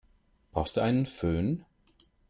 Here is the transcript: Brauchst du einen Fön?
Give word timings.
Brauchst 0.51 0.77
du 0.77 0.81
einen 0.81 1.05
Fön? 1.05 1.63